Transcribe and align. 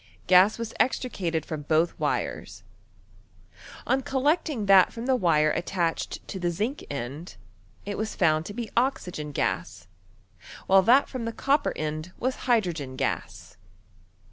Gas 0.25 0.57
was 0.57 0.73
extricated 0.79 1.45
from 1.45 1.61
both 1.61 1.93
wires. 1.99 2.63
On 3.85 4.01
collecting 4.01 4.65
that 4.65 4.89
fiom 4.89 5.05
the 5.05 5.15
wire 5.15 5.51
attached 5.51 6.27
to 6.27 6.39
the 6.39 6.49
zinc 6.49 6.83
end, 6.89 7.35
it 7.85 7.99
was 7.99 8.17
foimd 8.17 8.45
to 8.45 8.53
be 8.55 8.71
oxygen 8.75 9.31
gaSy 9.31 9.85
while 10.65 10.81
that 10.81 11.07
from 11.07 11.25
the 11.25 11.31
copper 11.31 11.71
end 11.75 12.13
was 12.17 12.35
hydrogen 12.49 12.95
gas. 12.95 13.57